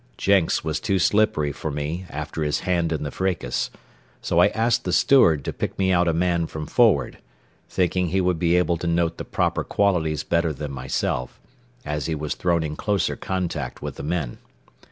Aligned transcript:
Jenks 0.17 0.63
was 0.63 0.79
too 0.79 0.97
slippery 0.97 1.51
for 1.51 1.69
me 1.69 2.07
after 2.09 2.41
his 2.41 2.61
hand 2.61 2.91
in 2.91 3.03
the 3.03 3.11
fracas, 3.11 3.69
so 4.19 4.39
I 4.39 4.47
asked 4.47 4.83
the 4.83 4.91
steward 4.93 5.45
to 5.45 5.53
pick 5.53 5.77
me 5.77 5.91
out 5.91 6.07
a 6.07 6.11
man 6.13 6.47
from 6.47 6.65
forward, 6.65 7.19
thinking 7.69 8.07
he 8.07 8.19
would 8.19 8.39
be 8.39 8.55
able 8.55 8.77
to 8.77 8.87
note 8.87 9.19
the 9.19 9.23
proper 9.25 9.63
qualities 9.63 10.23
better 10.23 10.53
than 10.53 10.71
myself, 10.71 11.39
as 11.85 12.07
he 12.07 12.15
was 12.15 12.33
thrown 12.33 12.63
in 12.63 12.75
closer 12.75 13.15
contact 13.15 13.83
with 13.83 13.97
the 13.97 14.01
men. 14.01 14.39